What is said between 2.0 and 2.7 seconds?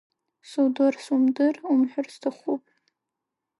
сҭахуп!